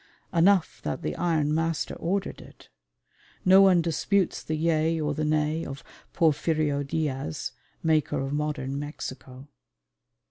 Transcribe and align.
Enough 0.33 0.81
that 0.81 1.03
the 1.03 1.15
"Iron 1.15 1.53
Master" 1.53 1.93
ordered 1.93 2.41
it. 2.41 2.69
No 3.45 3.61
one 3.61 3.83
disputes 3.83 4.41
the 4.41 4.55
yea 4.55 4.99
or 4.99 5.13
the 5.13 5.23
nay 5.23 5.63
of 5.63 5.83
Porfirio 6.11 6.81
Diaz, 6.81 7.51
maker 7.83 8.19
of 8.19 8.33
Modern 8.33 8.79
Mexico. 8.79 9.47